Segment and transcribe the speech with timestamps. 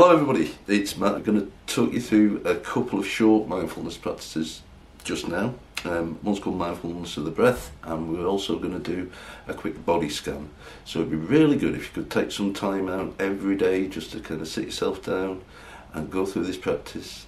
[0.00, 0.54] Hello, everybody.
[0.68, 1.16] It's Matt.
[1.16, 4.62] I'm going to talk you through a couple of short mindfulness practices
[5.02, 5.56] just now.
[5.84, 9.10] Um, one's called mindfulness of the breath, and we're also going to do
[9.48, 10.50] a quick body scan.
[10.84, 14.12] So it'd be really good if you could take some time out every day just
[14.12, 15.42] to kind of sit yourself down
[15.92, 17.26] and go through this practice.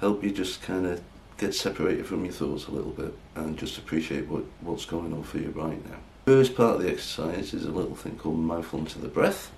[0.00, 1.02] Help you just kind of
[1.36, 5.22] get separated from your thoughts a little bit and just appreciate what, what's going on
[5.22, 5.98] for you right now.
[6.24, 9.52] First part of the exercise is a little thing called mindfulness of the breath.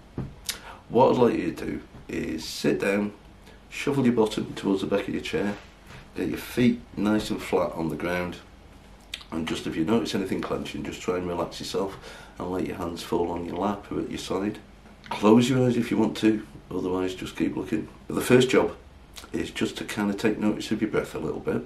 [0.88, 3.12] What I'd like you to do is sit down,
[3.68, 5.56] shuffle your bottom towards the back of your chair,
[6.16, 8.36] get your feet nice and flat on the ground,
[9.30, 11.98] and just if you notice anything clenching, just try and relax yourself
[12.38, 14.58] and let your hands fall on your lap or at your side.
[15.10, 17.88] Close your eyes if you want to, otherwise just keep looking.
[18.08, 18.74] The first job
[19.32, 21.62] is just to kind of take notice of your breath a little bit.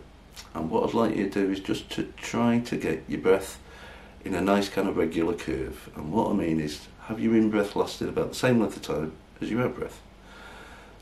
[0.54, 3.58] And what I'd like you to do is just to try to get your breath
[4.24, 5.90] in a nice kind of regular curve.
[5.94, 8.82] And what I mean is have your in breath lasted about the same length of
[8.82, 10.00] time as your out breath.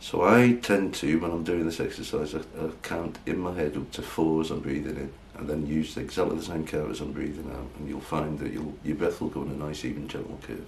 [0.00, 3.76] So I tend to, when I'm doing this exercise, I, I count in my head
[3.76, 7.00] up to four as I'm breathing in, and then use exactly the same count as
[7.00, 9.84] I'm breathing out, and you'll find that you'll, your breath will go in a nice,
[9.84, 10.66] even, gentle curve.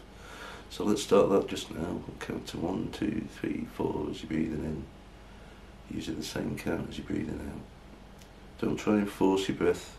[0.68, 1.80] So let's start that just now.
[1.80, 4.84] We'll count to one, two, three, four as you're breathing in,
[5.90, 7.62] using the same count as you're breathing out.
[8.60, 9.96] Don't try and force your breath,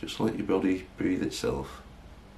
[0.00, 1.82] just let your body breathe itself.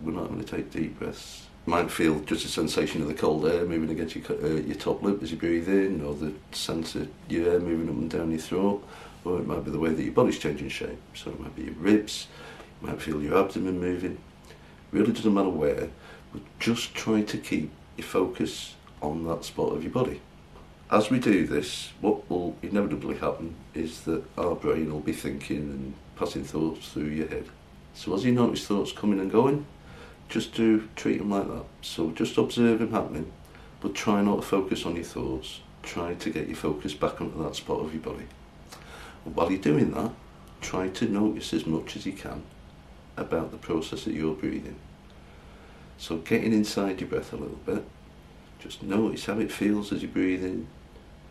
[0.01, 3.47] We're not going to take deep breaths might feel just a sensation of the cold
[3.47, 6.95] air moving against your, uh, your top lip as you breathe in, or the sense
[6.95, 8.85] of your air moving up and down your throat,
[9.25, 10.99] or it might be the way that your body's changing shape.
[11.15, 12.27] So it might be your ribs,
[12.81, 14.19] you might feel your abdomen moving.
[14.91, 15.89] Really doesn't matter where,
[16.33, 20.21] but just try to keep your focus on that spot of your body.
[20.91, 25.57] As we do this, what will inevitably happen is that our brain will be thinking
[25.57, 27.47] and passing thoughts through your head.
[27.95, 29.65] So as you notice thoughts coming and going,
[30.33, 31.67] just to treat them like that.
[31.83, 33.31] So just observe them happening,
[33.83, 35.61] but try not to focus on your thoughts.
[35.83, 38.25] Try to get your focus back onto that spot of your body.
[39.27, 40.11] And while you're doing that,
[40.63, 42.45] try to notice as much as you can
[43.15, 44.77] about the process that you're breathing.
[45.99, 47.85] So getting inside your breath a little bit,
[48.59, 50.67] just notice how it feels as you're breathing.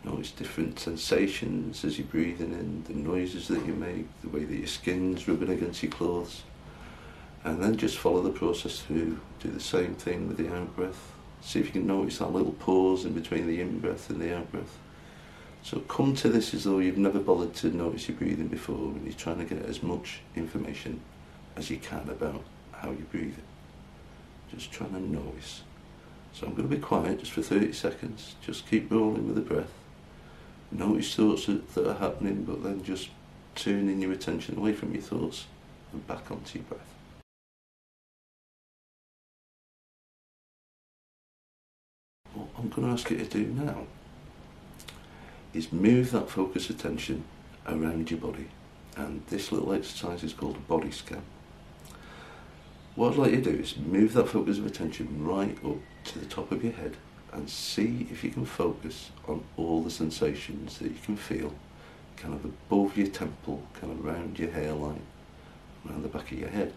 [0.04, 4.56] Notice different sensations as you're breathing in, the noises that you make, the way that
[4.56, 6.44] your skin's rubbing against your clothes
[7.44, 9.18] and then just follow the process through.
[9.40, 11.12] Do the same thing with the out breath.
[11.40, 14.36] See if you can notice that little pause in between the in breath and the
[14.36, 14.78] out breath.
[15.64, 19.04] So come to this as though you've never bothered to notice your breathing before and
[19.04, 21.00] you're trying to get as much information
[21.56, 22.42] as you can about
[22.72, 23.44] how you're breathing.
[24.50, 25.62] Just trying to notice.
[26.32, 28.34] So I'm going to be quiet just for 30 seconds.
[28.44, 29.72] Just keep rolling with the breath.
[30.70, 33.10] Notice thoughts that are happening, but then just
[33.54, 35.46] turning your attention away from your thoughts
[35.92, 36.91] and back onto your breath.
[42.62, 43.86] I'm going to ask you to do now
[45.52, 47.24] is move that focus attention
[47.66, 48.48] around your body.
[48.96, 51.22] And this little exercise is called a body scan.
[52.94, 56.18] What I'd like you to do is move that focus of attention right up to
[56.18, 56.96] the top of your head
[57.32, 61.52] and see if you can focus on all the sensations that you can feel
[62.16, 65.02] kind of above your temple, kind of around your hairline,
[65.86, 66.72] around the back of your head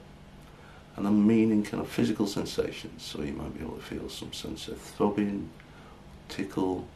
[0.96, 3.04] and I'm meaning kind of physical sensations.
[3.04, 5.50] So you might be able to feel some sense of throbbing,
[6.36, 6.88] tickle,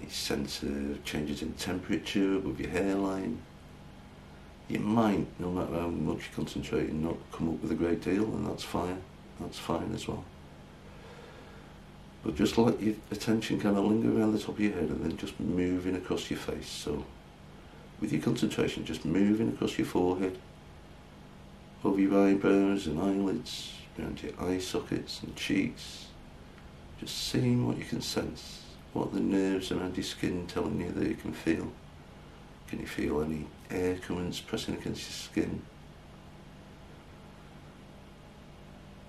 [0.00, 3.38] any sense of changes in temperature with your hairline.
[4.68, 8.24] You might, no matter how much you concentrate, not come up with a great deal,
[8.24, 9.00] and that's fine.
[9.40, 10.24] That's fine as well.
[12.24, 15.04] But just let your attention kind of linger around the top of your head and
[15.04, 16.68] then just moving across your face.
[16.68, 17.04] So,
[18.00, 20.38] with your concentration, just moving across your forehead,
[21.84, 26.06] over your eyebrows and eyelids, around your eye sockets and cheeks,
[27.04, 28.62] just seeing what you can sense,
[28.94, 31.70] what the nerves around your skin telling you that you can feel.
[32.68, 35.62] Can you feel any air currents pressing against your skin?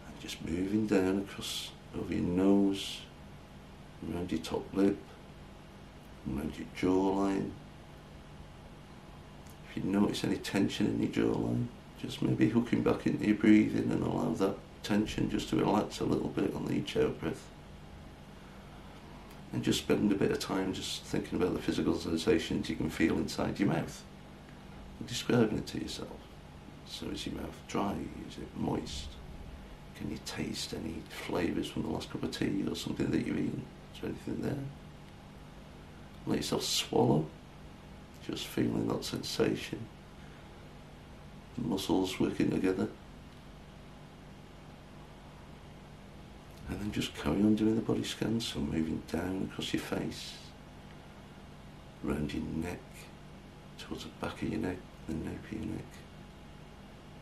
[0.08, 3.00] And just moving down across over your nose,
[4.12, 4.98] around your top lip,
[6.30, 7.52] around your jawline.
[9.70, 11.68] If you notice any tension in your jawline,
[12.02, 16.06] just maybe hooking back into your breathing and allow that tension just to relax a
[16.06, 17.48] little bit on each out breath
[19.56, 22.90] and just spend a bit of time just thinking about the physical sensations you can
[22.90, 24.04] feel inside your mouth.
[25.00, 26.18] And describing it to yourself.
[26.86, 27.96] So is your mouth dry?
[28.30, 29.08] Is it moist?
[29.96, 33.38] Can you taste any flavours from the last cup of tea or something that you've
[33.38, 33.66] eaten?
[33.94, 34.64] Is there anything there?
[36.28, 37.26] Let yourself swallow,
[38.28, 39.80] just feeling that sensation.
[41.58, 42.90] The muscles working together.
[46.68, 50.36] And then just carry on doing the body scans, so moving down across your face,
[52.08, 52.80] around your neck,
[53.78, 54.78] towards the back of your neck,
[55.10, 55.86] the nape of your neck.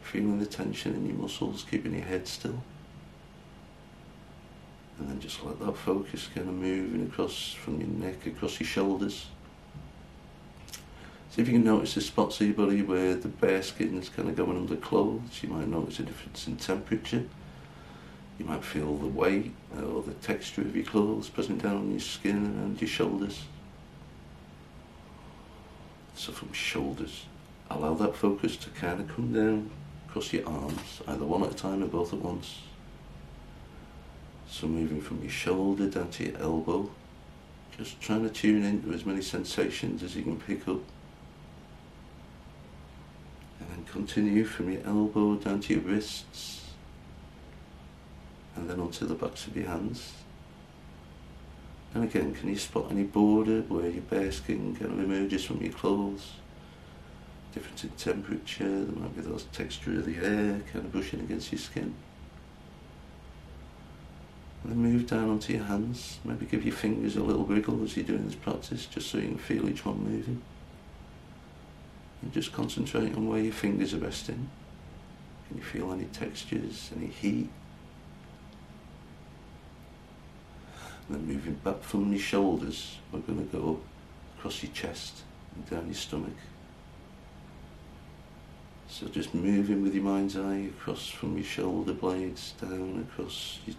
[0.03, 2.61] Feeling the tension in your muscles, keeping your head still.
[4.99, 8.67] And then just let that focus kind of moving across from your neck, across your
[8.67, 9.25] shoulders.
[11.31, 14.07] See if you can notice the spots of your body where the bare skin is
[14.07, 15.41] kind of going under clothes.
[15.41, 17.23] You might notice a difference in temperature.
[18.39, 22.00] You might feel the weight or the texture of your clothes pressing down on your
[22.00, 23.44] skin and your shoulders.
[26.15, 27.25] So from shoulders,
[27.69, 29.69] allow that focus to kind of come down
[30.07, 32.62] across your arms, either one at a time or both at once.
[34.47, 36.89] So moving from your shoulder down to your elbow,
[37.77, 40.81] just trying to tune into as many sensations as you can pick up.
[43.59, 46.62] And then continue from your elbow down to your wrists,
[48.55, 50.13] and then onto the backs of your hands.
[51.94, 55.61] And again, can you spot any border where your bare skin kind of emerges from
[55.61, 56.31] your clothes?
[57.53, 61.51] Difference in temperature, there might be those texture of the air kind of brushing against
[61.51, 61.94] your skin.
[64.63, 66.19] And then move down onto your hands.
[66.23, 69.27] Maybe give your fingers a little wiggle as you're doing this practice, just so you
[69.27, 70.41] can feel each one moving.
[72.21, 74.50] And just concentrate on where your fingers are resting.
[75.47, 77.50] Can you feel any textures, any heat?
[81.13, 83.80] Then moving back from your shoulders, we're going to go
[84.38, 85.21] across your chest
[85.56, 86.36] and down your stomach.
[88.88, 93.75] So just moving with your mind's eye across from your shoulder blades down across your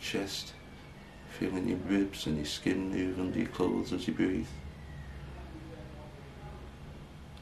[0.00, 0.52] chest,
[1.38, 4.46] feeling your ribs and your skin move under your clothes as you breathe.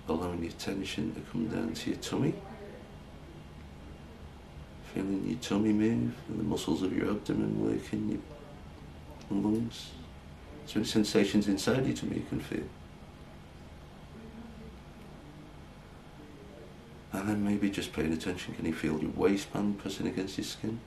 [0.08, 2.34] Allowing your tension to come down to your tummy.
[4.92, 8.20] Feeling your tummy move and the muscles of your abdomen working your
[9.30, 9.90] lungs.
[10.66, 12.64] So sensations inside your me you can feel.
[17.12, 20.80] And then maybe just paying attention, can you feel your waistband pressing against your skin?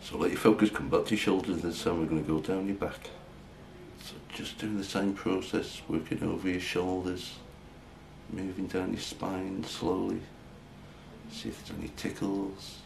[0.00, 2.40] So let your focus come back to your shoulders this time we're going to go
[2.40, 3.10] down your back.
[4.02, 7.34] So just doing the same process, working over your shoulders,
[8.30, 10.20] moving down your spine slowly.
[11.30, 12.78] See if there's any tickles,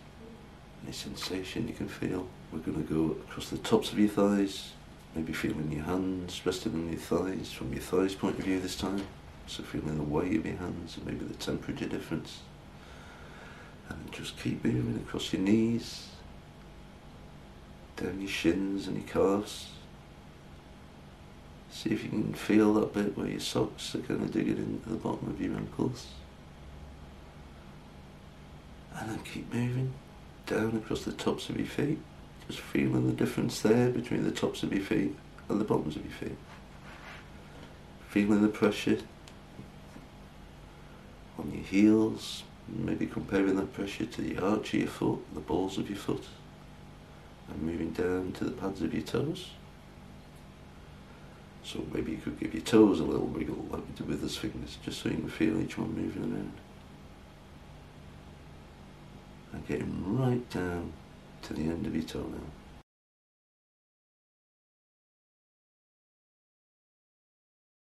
[0.82, 2.26] any sensation you can feel.
[2.52, 4.72] We're going to go across the tops of your thighs,
[5.14, 8.76] maybe feeling your hands resting on your thighs from your thighs point of view this
[8.76, 9.02] time.
[9.46, 12.40] So feeling the weight of your hands and maybe the temperature difference.
[13.88, 16.08] And just keep moving across your knees,
[17.96, 19.70] down your shins and your calves.
[21.72, 24.88] See if you can feel that bit where your socks are kind of digging into
[24.88, 26.06] the bottom of your ankles.
[28.96, 29.92] And then keep moving
[30.50, 31.98] down across the tops of your feet.
[32.46, 35.16] Just feeling the difference there between the tops of your feet
[35.48, 36.36] and the bottoms of your feet.
[38.08, 38.98] Feeling the pressure
[41.38, 45.78] on your heels, maybe comparing that pressure to the arch of your foot, the balls
[45.78, 46.24] of your foot
[47.48, 49.50] and moving down to the pads of your toes.
[51.64, 54.36] So maybe you could give your toes a little wiggle like we did with his
[54.36, 56.52] fingers, just so you can feel each one moving around.
[59.60, 60.92] And getting right down
[61.42, 62.40] to the end of your toenail.